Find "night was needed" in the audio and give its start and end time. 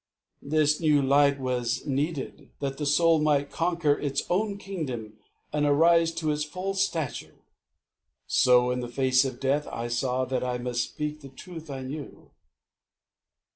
1.03-2.49